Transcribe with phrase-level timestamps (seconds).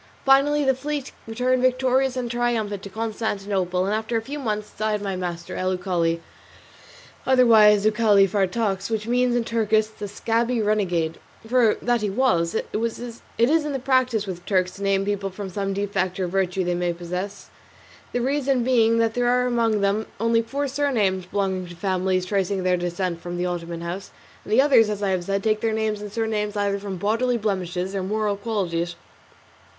[0.25, 5.01] Finally the fleet returned victorious and triumphant to Constantinople, and a few months later died
[5.03, 6.21] my master, El Uchali,
[7.27, 12.67] otherwise Uchali Fartax, which means in Turkish "the scabby renegade;" for that he was; it
[12.73, 13.19] is
[13.63, 16.93] the practice with the Turks to name people from some defect or virtue they may
[16.93, 17.51] possess;
[18.11, 22.63] the reason being that there are among them only four surnames belonging to families tracing
[22.63, 24.09] their descent from the Ottoman house,
[24.43, 27.37] and the others, as I have said, take their names and surnames either from bodily
[27.37, 28.95] blemishes or moral qualities.